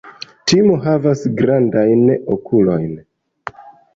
[0.51, 2.01] Timo havas grandajn
[2.37, 2.91] okulojn.